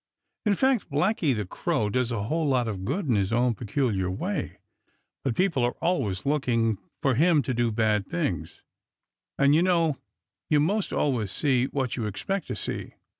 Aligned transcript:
In 0.47 0.55
fact, 0.55 0.89
Blacky 0.89 1.35
the 1.35 1.45
Crow 1.45 1.87
does 1.91 2.11
a 2.11 2.23
whole 2.23 2.47
lot 2.47 2.67
of 2.67 2.83
good 2.85 3.07
in 3.07 3.13
his 3.13 3.31
own 3.31 3.53
peculiar 3.53 4.09
way, 4.09 4.57
but 5.23 5.35
people 5.35 5.63
are 5.63 5.75
always 5.79 6.25
looking 6.25 6.79
for 7.03 7.13
him 7.13 7.43
to 7.43 7.53
do 7.53 7.71
bad 7.71 8.07
things, 8.07 8.63
and 9.37 9.53
you 9.53 9.61
know 9.61 9.97
you 10.49 10.59
most 10.59 10.91
always 10.91 11.31
see 11.31 11.65
what 11.67 11.97
you 11.97 12.07
expect 12.07 12.47
to 12.47 12.55
see. 12.55 12.95